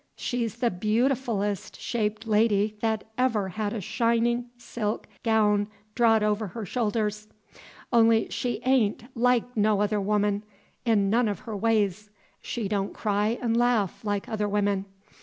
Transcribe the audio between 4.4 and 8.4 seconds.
silk gown drawed over her shoulders. On'y